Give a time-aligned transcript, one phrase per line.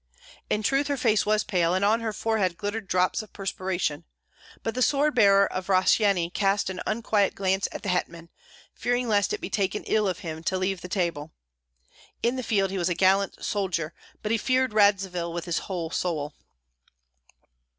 [0.49, 4.03] In truth her face was pale, and on her forehead glittered drops of perspiration;
[4.63, 8.29] but the sword bearer of Rossyeni cast an unquiet glance at the hetman,
[8.73, 11.33] fearing lest it be taken ill of him to leave the table.
[12.23, 13.93] In the field he was a gallant soldier,
[14.23, 16.33] but he feared Radzivill with his whole soul.